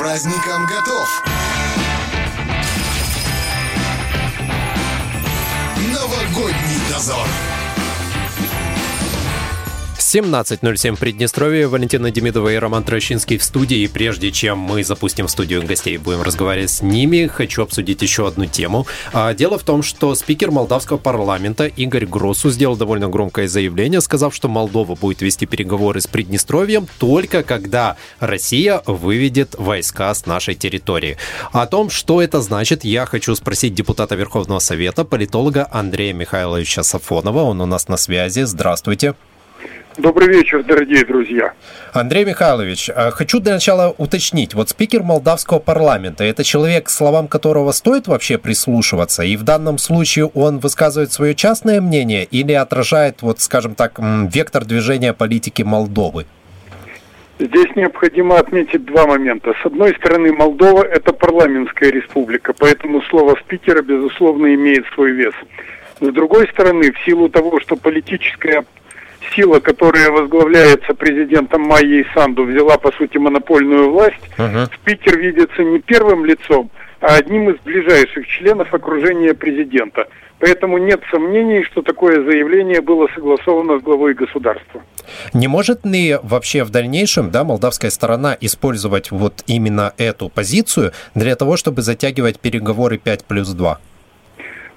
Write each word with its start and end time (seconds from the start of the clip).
праздникам 0.00 0.64
готов. 0.64 1.22
Новогодний 5.92 6.78
дозор. 6.90 7.26
17.07 10.12 10.98
Приднестровье. 10.98 11.68
Валентина 11.68 12.10
Демидова 12.10 12.52
и 12.52 12.56
Роман 12.56 12.82
Трощинский 12.82 13.38
в 13.38 13.44
студии. 13.44 13.78
И 13.78 13.86
прежде 13.86 14.32
чем 14.32 14.58
мы 14.58 14.82
запустим 14.82 15.28
в 15.28 15.30
студию 15.30 15.64
гостей 15.64 15.94
и 15.94 15.98
будем 15.98 16.22
разговаривать 16.22 16.70
с 16.70 16.82
ними, 16.82 17.28
хочу 17.28 17.62
обсудить 17.62 18.02
еще 18.02 18.26
одну 18.26 18.46
тему. 18.46 18.88
А, 19.12 19.32
дело 19.34 19.56
в 19.56 19.62
том, 19.62 19.84
что 19.84 20.12
спикер 20.16 20.50
молдавского 20.50 20.96
парламента 20.96 21.66
Игорь 21.66 22.06
Гросу 22.06 22.50
сделал 22.50 22.74
довольно 22.74 23.08
громкое 23.08 23.46
заявление, 23.46 24.00
сказав, 24.00 24.34
что 24.34 24.48
Молдова 24.48 24.96
будет 24.96 25.22
вести 25.22 25.46
переговоры 25.46 26.00
с 26.00 26.08
Приднестровьем 26.08 26.88
только 26.98 27.44
когда 27.44 27.96
Россия 28.18 28.82
выведет 28.86 29.54
войска 29.58 30.12
с 30.12 30.26
нашей 30.26 30.56
территории. 30.56 31.18
О 31.52 31.68
том, 31.68 31.88
что 31.88 32.20
это 32.20 32.42
значит, 32.42 32.82
я 32.82 33.06
хочу 33.06 33.36
спросить 33.36 33.74
депутата 33.74 34.16
Верховного 34.16 34.58
Совета, 34.58 35.04
политолога 35.04 35.68
Андрея 35.70 36.14
Михайловича 36.14 36.82
Сафонова. 36.82 37.42
Он 37.42 37.60
у 37.60 37.66
нас 37.66 37.86
на 37.86 37.96
связи. 37.96 38.42
Здравствуйте. 38.42 39.14
Добрый 39.98 40.28
вечер, 40.28 40.62
дорогие 40.62 41.04
друзья. 41.04 41.52
Андрей 41.92 42.24
Михайлович, 42.24 42.88
а, 42.94 43.10
хочу 43.10 43.40
для 43.40 43.54
начала 43.54 43.92
уточнить. 43.98 44.54
Вот 44.54 44.68
спикер 44.68 45.02
молдавского 45.02 45.58
парламента, 45.58 46.22
это 46.22 46.44
человек, 46.44 46.88
словам 46.88 47.26
которого 47.26 47.72
стоит 47.72 48.06
вообще 48.06 48.38
прислушиваться? 48.38 49.24
И 49.24 49.36
в 49.36 49.42
данном 49.42 49.78
случае 49.78 50.26
он 50.26 50.60
высказывает 50.60 51.12
свое 51.12 51.34
частное 51.34 51.80
мнение 51.80 52.24
или 52.24 52.52
отражает, 52.52 53.22
вот 53.22 53.40
скажем 53.40 53.74
так, 53.74 53.98
вектор 54.32 54.64
движения 54.64 55.12
политики 55.12 55.62
Молдовы? 55.62 56.26
Здесь 57.40 57.74
необходимо 57.74 58.38
отметить 58.38 58.84
два 58.84 59.06
момента. 59.06 59.54
С 59.60 59.66
одной 59.66 59.94
стороны, 59.96 60.32
Молдова– 60.32 60.84
это 60.84 61.12
парламентская 61.12 61.90
республика, 61.90 62.52
поэтому 62.56 63.02
слово 63.02 63.36
спикера, 63.40 63.82
безусловно, 63.82 64.54
имеет 64.54 64.84
свой 64.94 65.10
вес. 65.12 65.34
С 66.00 66.12
другой 66.12 66.48
стороны, 66.48 66.92
в 66.92 67.04
силу 67.04 67.28
того, 67.28 67.58
что 67.60 67.76
политическая 67.76 68.64
сила, 69.34 69.60
которая 69.60 70.10
возглавляется 70.10 70.94
президентом 70.94 71.62
Майей 71.62 72.06
Санду, 72.14 72.44
взяла, 72.44 72.78
по 72.78 72.92
сути, 72.92 73.18
монопольную 73.18 73.90
власть, 73.90 74.20
uh-huh. 74.38 74.68
спикер 74.74 75.18
видится 75.18 75.62
не 75.62 75.80
первым 75.80 76.24
лицом, 76.24 76.70
а 77.00 77.16
одним 77.16 77.50
из 77.50 77.60
ближайших 77.60 78.26
членов 78.26 78.72
окружения 78.72 79.34
президента. 79.34 80.06
Поэтому 80.38 80.78
нет 80.78 81.00
сомнений, 81.10 81.64
что 81.64 81.82
такое 81.82 82.24
заявление 82.24 82.80
было 82.80 83.08
согласовано 83.14 83.78
с 83.78 83.82
главой 83.82 84.14
государства. 84.14 84.82
Не 85.34 85.48
может 85.48 85.84
ли 85.84 86.18
вообще 86.22 86.64
в 86.64 86.70
дальнейшем 86.70 87.30
да, 87.30 87.44
молдавская 87.44 87.90
сторона 87.90 88.36
использовать 88.40 89.10
вот 89.10 89.44
именно 89.46 89.92
эту 89.98 90.30
позицию 90.30 90.92
для 91.14 91.36
того, 91.36 91.56
чтобы 91.56 91.82
затягивать 91.82 92.40
переговоры 92.40 92.96
5 92.96 93.24
плюс 93.26 93.50
2? 93.50 93.78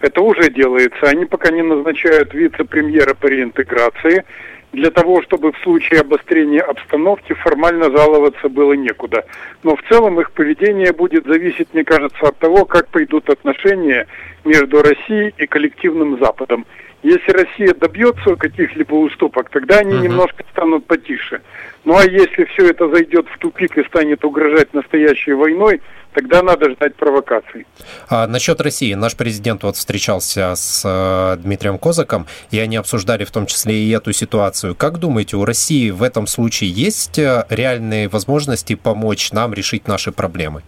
Это 0.03 0.19
уже 0.19 0.49
делается. 0.49 1.07
Они 1.07 1.23
пока 1.23 1.49
не 1.49 1.61
назначают 1.61 2.33
вице-премьера 2.33 3.13
по 3.13 3.27
реинтеграции 3.27 4.25
для 4.73 4.91
того, 4.91 5.21
чтобы 5.21 5.53
в 5.53 5.57
случае 5.59 6.01
обострения 6.01 6.59
обстановки 6.59 7.31
формально 7.31 7.89
жаловаться 7.89 8.49
было 8.49 8.73
некуда. 8.73 9.25
Но 9.63 9.77
в 9.77 9.83
целом 9.87 10.19
их 10.19 10.33
поведение 10.33 10.91
будет 10.91 11.25
зависеть, 11.25 11.69
мне 11.73 11.85
кажется, 11.85 12.27
от 12.27 12.37
того, 12.37 12.65
как 12.65 12.89
пойдут 12.89 13.29
отношения 13.29 14.07
между 14.43 14.81
Россией 14.81 15.33
и 15.37 15.47
коллективным 15.47 16.19
Западом. 16.19 16.65
Если 17.01 17.31
Россия 17.31 17.73
добьется 17.73 18.35
каких-либо 18.35 18.95
уступок, 18.95 19.49
тогда 19.51 19.79
они 19.79 19.93
uh-huh. 19.93 20.01
немножко 20.01 20.43
станут 20.51 20.85
потише. 20.85 21.41
Ну 21.85 21.97
а 21.97 22.03
если 22.03 22.43
все 22.45 22.69
это 22.69 22.89
зайдет 22.89 23.27
в 23.29 23.37
тупик 23.37 23.77
и 23.77 23.85
станет 23.85 24.25
угрожать 24.25 24.73
настоящей 24.73 25.33
войной, 25.33 25.81
тогда 26.14 26.42
надо 26.42 26.69
ждать 26.72 26.95
провокаций. 26.95 27.66
А 28.09 28.28
насчет 28.28 28.61
России. 28.61 28.94
Наш 28.94 29.16
президент 29.16 29.64
вот 29.64 29.75
встречался 29.75 30.55
с 30.55 30.83
э, 30.86 31.38
Дмитрием 31.42 31.78
Козаком, 31.78 32.28
и 32.52 32.60
они 32.60 32.77
обсуждали 32.77 33.23
в 33.23 33.32
том 33.32 33.45
числе 33.45 33.76
и 33.76 33.89
эту 33.92 34.14
ситуацию. 34.14 34.76
Как 34.76 34.99
думаете, 34.99 35.37
у 35.37 35.45
России 35.45 35.89
в 35.89 36.04
этом 36.04 36.27
случае 36.27 36.70
есть 36.70 37.20
э, 37.20 37.45
реальные 37.49 38.08
возможности 38.10 38.76
помочь 38.76 39.32
нам 39.32 39.54
решить 39.54 39.87
наши 39.87 40.11
проблемы? 40.11 40.64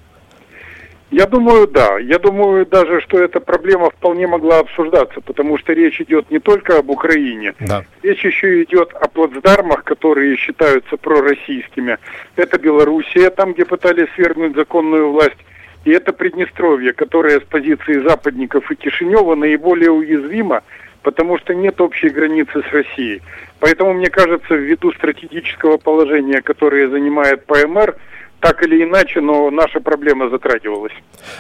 Я 1.11 1.27
думаю, 1.27 1.67
да. 1.67 1.99
Я 1.99 2.17
думаю 2.19 2.65
даже, 2.65 2.99
что 3.01 3.19
эта 3.19 3.39
проблема 3.39 3.89
вполне 3.89 4.27
могла 4.27 4.59
обсуждаться, 4.59 5.21
потому 5.21 5.57
что 5.57 5.73
речь 5.73 6.01
идет 6.01 6.31
не 6.31 6.39
только 6.39 6.79
об 6.79 6.89
Украине. 6.89 7.53
Да. 7.59 7.85
Речь 8.01 8.25
еще 8.25 8.63
идет 8.63 8.91
о 8.93 9.07
плацдармах, 9.07 9.83
которые 9.83 10.35
считаются 10.35 10.97
пророссийскими. 10.97 11.99
Это 12.35 12.57
Белоруссия, 12.57 13.29
там, 13.29 13.53
где 13.53 13.65
пытались 13.65 14.07
свергнуть 14.15 14.55
законную 14.55 15.11
власть. 15.11 15.37
И 15.85 15.91
это 15.91 16.11
Приднестровье, 16.11 16.93
которое 16.93 17.39
с 17.39 17.43
позиции 17.43 17.99
западников 17.99 18.71
и 18.71 18.75
Кишинева 18.75 19.35
наиболее 19.35 19.91
уязвимо, 19.91 20.63
потому 21.03 21.37
что 21.37 21.53
нет 21.53 21.79
общей 21.79 22.09
границы 22.09 22.63
с 22.67 22.73
Россией. 22.73 23.21
Поэтому, 23.59 23.93
мне 23.93 24.09
кажется, 24.09 24.55
ввиду 24.55 24.91
стратегического 24.93 25.77
положения, 25.77 26.41
которое 26.41 26.89
занимает 26.89 27.45
ПМР, 27.45 27.95
так 28.39 28.61
или 28.63 28.83
иначе, 28.83 29.21
но 29.21 29.49
наша 29.49 29.79
проблема 29.79 30.29
затрагивалась. 30.29 30.93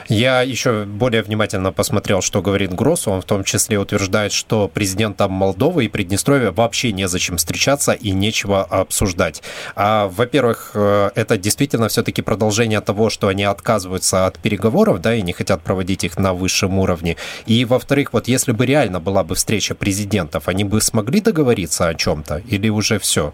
Я 0.07 0.41
еще 0.41 0.85
более 0.85 1.21
внимательно 1.21 1.71
посмотрел, 1.71 2.21
что 2.21 2.41
говорит 2.41 2.73
Гросс. 2.73 3.07
Он 3.07 3.21
в 3.21 3.25
том 3.25 3.43
числе 3.43 3.77
утверждает, 3.77 4.31
что 4.31 4.67
президентам 4.67 5.31
Молдовы 5.31 5.85
и 5.85 5.87
Приднестровья 5.87 6.51
вообще 6.51 6.91
незачем 6.91 7.37
встречаться 7.37 7.91
и 7.91 8.11
нечего 8.11 8.63
обсуждать. 8.63 9.43
А, 9.75 10.07
во-первых, 10.07 10.71
э, 10.73 11.11
это 11.15 11.37
действительно 11.37 11.89
все-таки 11.89 12.21
продолжение 12.21 12.81
того, 12.81 13.09
что 13.09 13.27
они 13.27 13.43
отказываются 13.43 14.25
от 14.25 14.39
переговоров, 14.39 15.01
да, 15.01 15.13
и 15.13 15.21
не 15.21 15.33
хотят 15.33 15.61
проводить 15.61 16.03
их 16.03 16.17
на 16.17 16.33
высшем 16.33 16.79
уровне. 16.79 17.17
И, 17.45 17.65
во-вторых, 17.65 18.13
вот 18.13 18.27
если 18.27 18.51
бы 18.51 18.65
реально 18.65 18.99
была 18.99 19.23
бы 19.23 19.35
встреча 19.35 19.75
президентов, 19.75 20.47
они 20.47 20.63
бы 20.63 20.81
смогли 20.81 21.21
договориться 21.21 21.87
о 21.87 21.93
чем-то 21.93 22.41
или 22.47 22.69
уже 22.69 22.99
все? 22.99 23.33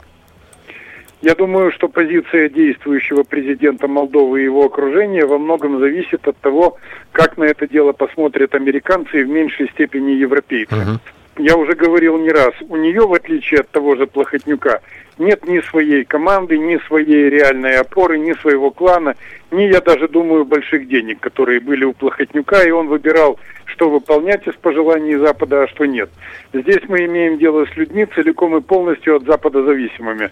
Я 1.21 1.35
думаю, 1.35 1.71
что 1.71 1.87
позиция 1.87 2.49
действующего 2.49 3.23
президента 3.23 3.87
Молдовы 3.87 4.41
и 4.41 4.45
его 4.45 4.65
окружения 4.65 5.25
во 5.25 5.37
многом 5.37 5.79
зависит 5.79 6.27
от 6.27 6.35
того, 6.37 6.77
как 7.11 7.37
на 7.37 7.43
это 7.43 7.67
дело 7.67 7.91
посмотрят 7.91 8.55
американцы 8.55 9.21
и 9.21 9.23
в 9.23 9.29
меньшей 9.29 9.69
степени 9.69 10.11
европейцы. 10.11 10.73
Uh-huh. 10.73 10.99
Я 11.37 11.55
уже 11.57 11.75
говорил 11.75 12.17
не 12.17 12.29
раз, 12.29 12.53
у 12.67 12.75
нее, 12.75 13.07
в 13.07 13.13
отличие 13.13 13.61
от 13.61 13.69
того 13.69 13.95
же 13.95 14.05
Плохотнюка, 14.05 14.81
нет 15.17 15.47
ни 15.47 15.61
своей 15.61 16.03
команды, 16.03 16.57
ни 16.57 16.77
своей 16.87 17.29
реальной 17.29 17.77
опоры, 17.77 18.17
ни 18.17 18.33
своего 18.33 18.71
клана, 18.71 19.15
ни, 19.49 19.63
я 19.63 19.79
даже 19.79 20.07
думаю, 20.07 20.43
больших 20.43 20.88
денег, 20.88 21.19
которые 21.19 21.59
были 21.59 21.85
у 21.85 21.93
Плохотнюка, 21.93 22.63
и 22.63 22.71
он 22.71 22.88
выбирал, 22.88 23.39
что 23.65 23.89
выполнять 23.89 24.45
из 24.47 24.55
пожеланий 24.55 25.15
Запада, 25.15 25.63
а 25.63 25.67
что 25.67 25.85
нет. 25.85 26.09
Здесь 26.53 26.81
мы 26.89 27.05
имеем 27.05 27.38
дело 27.38 27.65
с 27.65 27.77
людьми 27.77 28.05
целиком 28.13 28.57
и 28.57 28.61
полностью 28.61 29.15
от 29.15 29.23
Запада 29.23 29.63
зависимыми. 29.63 30.31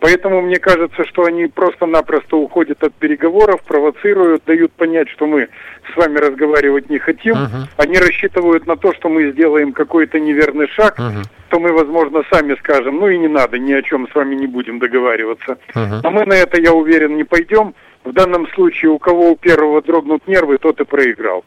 Поэтому 0.00 0.40
мне 0.42 0.58
кажется, 0.58 1.04
что 1.04 1.24
они 1.24 1.46
просто-напросто 1.46 2.36
уходят 2.36 2.82
от 2.84 2.94
переговоров, 2.94 3.62
провоцируют, 3.62 4.44
дают 4.46 4.72
понять, 4.72 5.08
что 5.08 5.26
мы 5.26 5.48
с 5.92 5.96
вами 5.96 6.18
разговаривать 6.18 6.88
не 6.88 6.98
хотим. 6.98 7.34
Uh-huh. 7.34 7.66
Они 7.76 7.98
рассчитывают 7.98 8.66
на 8.66 8.76
то, 8.76 8.94
что 8.94 9.08
мы 9.08 9.32
сделаем 9.32 9.72
какой-то 9.72 10.20
неверный 10.20 10.68
шаг, 10.68 10.98
uh-huh. 10.98 11.24
то 11.48 11.58
мы, 11.58 11.72
возможно, 11.72 12.22
сами 12.30 12.54
скажем, 12.60 12.96
ну 12.96 13.08
и 13.08 13.18
не 13.18 13.28
надо, 13.28 13.58
ни 13.58 13.72
о 13.72 13.82
чем 13.82 14.08
с 14.08 14.14
вами 14.14 14.36
не 14.36 14.46
будем 14.46 14.78
договариваться. 14.78 15.58
Uh-huh. 15.74 16.00
Но 16.02 16.10
мы 16.10 16.26
на 16.26 16.34
это, 16.34 16.60
я 16.60 16.72
уверен, 16.72 17.16
не 17.16 17.24
пойдем. 17.24 17.74
В 18.08 18.12
данном 18.14 18.48
случае 18.54 18.90
у 18.90 18.98
кого 18.98 19.32
у 19.32 19.36
первого 19.36 19.82
дрогнут 19.82 20.26
нервы, 20.26 20.56
тот 20.56 20.80
и 20.80 20.84
проиграл. 20.84 21.44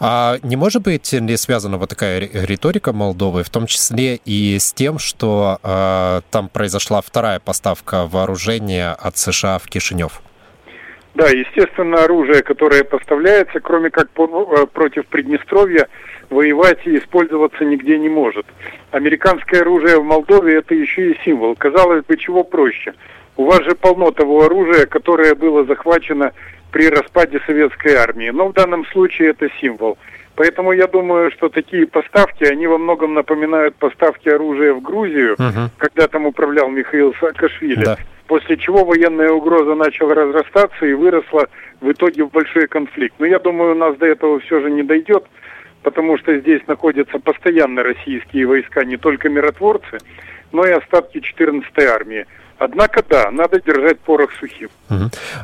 А 0.00 0.36
не 0.42 0.56
может 0.56 0.82
быть 0.82 1.12
ли 1.12 1.36
связана 1.36 1.76
вот 1.76 1.90
такая 1.90 2.20
риторика 2.20 2.94
Молдовы, 2.94 3.42
в 3.42 3.50
том 3.50 3.66
числе 3.66 4.18
и 4.24 4.58
с 4.58 4.72
тем, 4.72 4.98
что 4.98 5.58
э, 5.62 6.20
там 6.30 6.48
произошла 6.48 7.02
вторая 7.02 7.40
поставка 7.40 8.06
вооружения 8.06 8.92
от 8.92 9.18
США 9.18 9.58
в 9.58 9.66
Кишинев? 9.66 10.22
Да, 11.14 11.28
естественно, 11.28 12.04
оружие, 12.04 12.42
которое 12.42 12.84
поставляется, 12.84 13.60
кроме 13.60 13.90
как 13.90 14.08
э, 14.16 14.66
против 14.72 15.04
Приднестровья, 15.08 15.88
воевать 16.30 16.86
и 16.86 16.96
использоваться 16.96 17.66
нигде 17.66 17.98
не 17.98 18.08
может. 18.08 18.46
Американское 18.92 19.60
оружие 19.60 20.00
в 20.00 20.04
Молдове 20.04 20.56
это 20.56 20.74
еще 20.74 21.10
и 21.10 21.18
символ. 21.22 21.54
Казалось 21.54 22.02
бы, 22.06 22.16
чего 22.16 22.44
проще– 22.44 22.94
у 23.38 23.44
вас 23.44 23.62
же 23.62 23.74
полно 23.74 24.10
того 24.10 24.44
оружия, 24.44 24.86
которое 24.86 25.34
было 25.34 25.64
захвачено 25.64 26.32
при 26.72 26.88
распаде 26.88 27.40
советской 27.46 27.94
армии. 27.94 28.30
Но 28.30 28.48
в 28.48 28.52
данном 28.52 28.84
случае 28.86 29.30
это 29.30 29.48
символ. 29.60 29.96
Поэтому 30.34 30.72
я 30.72 30.86
думаю, 30.86 31.30
что 31.30 31.48
такие 31.48 31.86
поставки, 31.86 32.44
они 32.44 32.66
во 32.66 32.78
многом 32.78 33.14
напоминают 33.14 33.76
поставки 33.76 34.28
оружия 34.28 34.74
в 34.74 34.82
Грузию, 34.82 35.34
угу. 35.34 35.70
когда 35.78 36.08
там 36.08 36.26
управлял 36.26 36.68
Михаил 36.68 37.14
Саакашвили. 37.18 37.84
Да. 37.84 37.96
После 38.26 38.56
чего 38.56 38.84
военная 38.84 39.30
угроза 39.30 39.74
начала 39.74 40.14
разрастаться 40.14 40.84
и 40.84 40.92
выросла 40.92 41.48
в 41.80 41.90
итоге 41.90 42.24
в 42.24 42.30
большой 42.30 42.66
конфликт. 42.66 43.14
Но 43.18 43.26
я 43.26 43.38
думаю, 43.38 43.72
у 43.72 43.78
нас 43.78 43.96
до 43.96 44.06
этого 44.06 44.40
все 44.40 44.60
же 44.60 44.70
не 44.70 44.82
дойдет, 44.82 45.24
потому 45.82 46.18
что 46.18 46.36
здесь 46.38 46.60
находятся 46.66 47.18
постоянно 47.20 47.82
российские 47.84 48.46
войска, 48.46 48.84
не 48.84 48.96
только 48.96 49.28
миротворцы, 49.28 49.98
но 50.52 50.66
и 50.66 50.72
остатки 50.72 51.18
14-й 51.18 51.86
армии. 51.86 52.26
Однако, 52.58 53.04
да, 53.08 53.30
надо 53.30 53.60
держать 53.60 54.00
порох 54.00 54.32
сухим. 54.40 54.68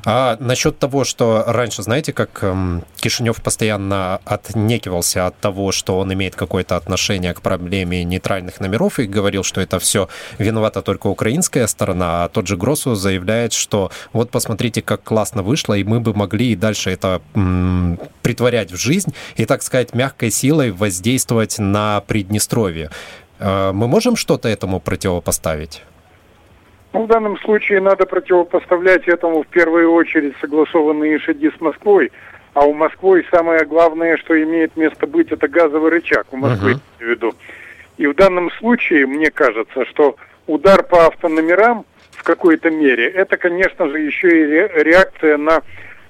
А 0.05 0.37
насчет 0.41 0.79
того, 0.79 1.05
что 1.05 1.45
раньше, 1.47 1.83
знаете, 1.83 2.13
как 2.13 2.43
эм, 2.43 2.83
Кишинев 2.97 3.41
постоянно 3.41 4.21
отнекивался 4.25 5.27
от 5.27 5.39
того, 5.39 5.71
что 5.71 5.99
он 5.99 6.13
имеет 6.13 6.35
какое-то 6.35 6.77
отношение 6.77 7.33
к 7.33 7.41
проблеме 7.41 8.03
нейтральных 8.03 8.59
номеров 8.59 8.99
и 8.99 9.05
говорил, 9.05 9.45
что 9.45 9.61
это 9.61 9.79
все 9.79 10.09
виновата 10.39 10.83
только 10.83 11.07
украинская 11.07 11.69
сторона, 11.69 12.25
а 12.25 12.29
тот 12.29 12.49
же 12.49 12.57
Гросу 12.57 12.97
заявляет, 12.97 13.53
что 13.53 13.93
вот 14.13 14.31
посмотрите, 14.31 14.83
как 14.83 15.05
классно 15.05 15.43
вышло, 15.45 15.75
и 15.75 15.85
мы 15.85 16.01
бы 16.01 16.15
могли 16.15 16.53
и 16.53 16.57
дальше 16.57 16.91
это 16.91 17.23
м, 17.37 17.99
притворять 18.23 18.73
в 18.73 18.77
жизнь 18.77 19.15
и, 19.37 19.47
так 19.47 19.63
сказать, 19.63 19.95
мягкой 19.95 20.33
силой 20.33 20.73
воздействовать 20.73 21.61
на 21.61 22.01
Приднестровье. 22.01 22.91
Э, 23.45 23.73
мы 23.73 23.89
можем 23.89 24.17
что-то 24.17 24.49
этому 24.49 24.81
противопоставить? 24.81 25.83
Ну, 26.93 27.05
в 27.05 27.09
данном 27.09 27.39
случае 27.41 27.81
надо 27.81 28.07
противопоставлять 28.07 29.07
этому 29.07 29.43
в 29.43 29.47
первую 29.49 29.93
очередь 29.93 30.35
согласованные 30.41 31.19
шаги 31.19 31.51
с 31.51 31.61
Москвой. 31.61 32.11
А 32.55 32.65
у 32.65 32.73
Москвы 32.73 33.25
самое 33.31 33.65
главное, 33.67 34.17
что 34.17 34.41
имеет 34.41 34.77
место 34.77 35.07
быть, 35.07 35.33
это 35.33 35.49
газовый 35.49 35.91
рычаг 35.91 36.27
у 36.31 36.37
Москвы, 36.37 36.73
uh-huh. 36.73 36.81
в 36.99 37.03
виду. 37.03 37.35
И 37.99 38.07
в 38.07 38.15
данном 38.15 38.51
случае, 38.53 39.07
мне 39.07 39.31
кажется, 39.31 39.85
что 39.87 40.17
удар 40.47 40.85
по 40.85 41.07
автономерам 41.07 41.85
в 42.13 42.23
какой-то 42.23 42.71
мере, 42.71 43.09
это, 43.09 43.37
конечно 43.37 43.89
же, 43.89 43.99
еще 43.99 44.29
и 44.29 44.83
реакция 44.85 45.37
на 45.37 45.63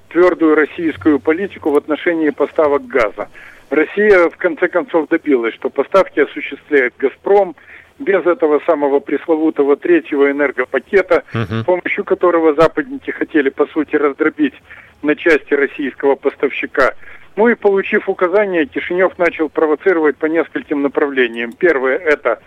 твердую 0.09 0.55
российскую 0.55 1.19
политику 1.19 1.71
в 1.71 1.77
отношении 1.77 2.29
поставок 2.29 2.85
газа. 2.85 3.27
Россия, 3.69 4.29
в 4.29 4.37
конце 4.37 4.67
концов, 4.67 5.09
добилась, 5.09 5.53
что 5.55 5.69
поставки 5.69 6.19
осуществляет 6.19 6.93
«Газпром», 6.97 7.55
без 7.97 8.25
этого 8.25 8.59
самого 8.65 8.99
пресловутого 8.99 9.77
третьего 9.77 10.29
энергопакета, 10.29 11.23
uh-huh. 11.33 11.61
с 11.61 11.65
помощью 11.65 12.03
которого 12.03 12.53
западники 12.53 13.11
хотели, 13.11 13.49
по 13.49 13.67
сути, 13.67 13.95
раздробить 13.95 14.53
на 15.01 15.15
части 15.15 15.53
российского 15.53 16.15
поставщика. 16.15 16.93
Ну 17.35 17.49
и 17.49 17.55
получив 17.55 18.07
указание, 18.09 18.65
Кишинев 18.65 19.17
начал 19.17 19.49
провоцировать 19.49 20.17
по 20.17 20.25
нескольким 20.25 20.81
направлениям. 20.81 21.51
Первое– 21.51 21.97
это 21.97 22.39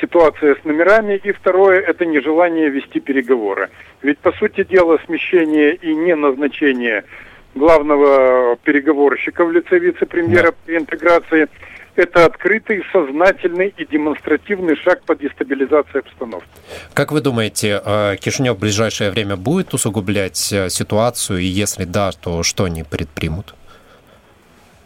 ситуация 0.00 0.54
с 0.54 0.64
номерами, 0.64 1.20
и 1.22 1.32
второе– 1.32 1.80
это 1.86 2.06
нежелание 2.06 2.68
вести 2.68 3.00
переговоры. 3.00 3.70
Ведь, 4.02 4.18
по 4.18 4.32
сути 4.32 4.62
дела, 4.64 4.98
смещение 5.06 5.74
и 5.74 5.94
неназначение 5.94 7.04
главного 7.56 8.56
переговорщика 8.62 9.44
в 9.44 9.50
лице 9.50 9.78
вице-премьера 9.78 10.54
при 10.64 10.76
интеграции– 10.76 11.48
это 11.96 12.26
открытый, 12.26 12.82
сознательный 12.92 13.74
и 13.76 13.86
демонстративный 13.86 14.76
шаг 14.76 15.02
по 15.04 15.16
дестабилизации 15.16 16.00
обстановки. 16.00 16.48
Как 16.92 17.10
вы 17.10 17.20
думаете, 17.20 17.80
э, 17.84 18.16
Кишинев 18.20 18.56
в 18.56 18.60
ближайшее 18.60 19.10
время 19.10 19.36
будет 19.36 19.72
усугублять 19.74 20.52
э, 20.52 20.68
ситуацию, 20.68 21.38
и 21.38 21.46
если 21.46 21.84
да, 21.84 22.12
то 22.12 22.42
что 22.42 22.64
они 22.64 22.84
предпримут? 22.84 23.54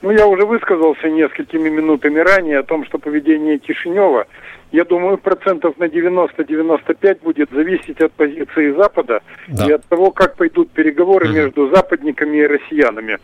Ну, 0.03 0.11
я 0.11 0.27
уже 0.27 0.47
высказался 0.47 1.11
несколькими 1.11 1.69
минутами 1.69 2.21
ранее 2.21 2.59
о 2.59 2.63
том, 2.63 2.87
что 2.87 2.99
поведение 2.99 3.59
Кишинева, 3.59 4.27
я 4.73 4.85
думаю, 4.85 5.19
процентов 5.19 5.79
на 5.79 5.85
90-95 5.85 7.23
будет 7.23 7.51
зависеть 7.51 8.01
от 8.01 8.13
позиции 8.13 8.73
Запада 8.73 9.23
да. 9.49 9.67
и 9.67 9.73
от 9.73 9.85
того, 9.87 10.11
как 10.11 10.37
пойдут 10.37 10.71
переговоры 10.71 11.27
угу. 11.27 11.35
между 11.35 11.69
западниками 11.69 12.39
и 12.39 12.47
россиянами. 12.47 13.19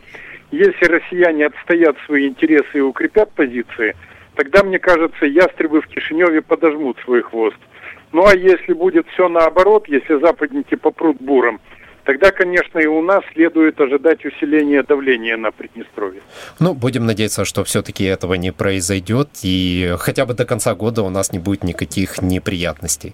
Если 0.51 0.85
россияне 0.85 1.47
отстоят 1.47 1.97
свои 2.05 2.27
интересы 2.27 2.77
и 2.77 2.81
укрепят 2.81 3.31
позиции, 3.31 3.95
тогда, 4.35 4.63
мне 4.63 4.77
кажется, 4.77 5.25
ястребы 5.25 5.81
в 5.81 5.87
Кишиневе 5.87 6.41
подожмут 6.41 6.97
свой 7.03 7.21
хвост. 7.23 7.57
Ну 8.13 8.25
а 8.25 8.35
если 8.35 8.73
будет 8.73 9.07
все 9.09 9.27
наоборот, 9.27 9.87
если 9.87 10.19
западники 10.19 10.75
попрут 10.75 11.17
буром, 11.19 11.59
тогда, 12.07 12.31
конечно, 12.31 12.79
и 12.79 12.85
у 12.85 13.01
нас 13.01 13.21
следует 13.33 13.79
ожидать 13.81 14.25
усиления 14.25 14.81
давления 14.81 15.35
на 15.35 15.51
Приднестровье. 15.51 16.21
Ну, 16.57 16.73
будем 16.73 17.05
надеяться, 17.05 17.43
что 17.43 17.65
все-таки 17.65 18.05
этого 18.05 18.35
не 18.35 18.51
произойдет, 18.51 19.29
и 19.43 19.93
хотя 19.99 20.25
бы 20.25 20.33
до 20.33 20.45
конца 20.45 20.73
года 20.73 21.03
у 21.03 21.09
нас 21.09 21.33
не 21.33 21.39
будет 21.39 21.63
никаких 21.63 22.21
неприятностей. 22.21 23.13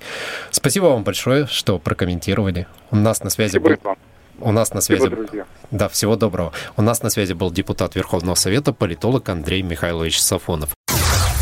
Спасибо 0.51 0.85
вам 0.85 1.03
большое, 1.03 1.47
что 1.47 1.79
прокомментировали. 1.79 2.67
У 2.91 2.95
нас 2.95 3.23
на 3.23 3.31
связи 3.31 3.57
Спасибо 3.57 3.69
был... 3.69 3.77
Вам. 3.83 3.97
У 4.39 4.51
нас 4.51 4.73
на 4.73 4.81
связи... 4.81 5.01
Всего, 5.01 5.15
друзья. 5.15 5.45
Да, 5.71 5.89
всего 5.89 6.15
доброго. 6.15 6.53
У 6.77 6.83
нас 6.83 7.01
на 7.01 7.09
связи 7.09 7.33
был 7.33 7.51
депутат 7.51 7.95
Верховного 7.95 8.35
Совета, 8.35 8.73
политолог 8.73 9.27
Андрей 9.27 9.63
Михайлович 9.63 10.21
Сафонов. 10.21 10.69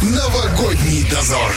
Новогодний 0.02 1.04
дозор. 1.10 1.52